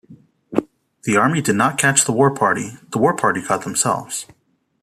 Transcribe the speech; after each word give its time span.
The 1.03 1.15
Army 1.15 1.41
did 1.41 1.55
not 1.57 1.77
catch 1.77 2.05
the 2.05 2.11
war 2.11 2.33
party, 2.33 2.71
the 2.89 2.97
war 2.97 3.15
party 3.15 3.39
caught 3.39 3.61
themselves. 3.63 4.25